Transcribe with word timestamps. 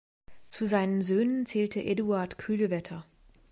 Zu 0.47 0.65
seinen 0.65 1.01
Söhnen 1.01 1.45
zählte 1.45 1.79
Eduard 1.85 2.39
Kühlwetter. 2.39 3.05